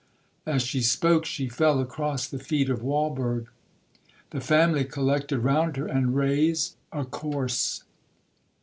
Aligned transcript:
As 0.47 0.63
she 0.63 0.81
spoke, 0.81 1.25
she 1.27 1.47
fell 1.47 1.79
across 1.79 2.25
the 2.27 2.39
feet 2.39 2.71
of 2.71 2.81
Walberg. 2.81 3.45
The 4.31 4.41
family 4.41 4.83
collected 4.83 5.41
round 5.41 5.77
her, 5.77 5.85
and 5.85 6.15
raised—a 6.15 7.05
corse. 7.05 7.83